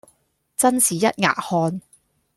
[0.57, 1.79] 真是一額汗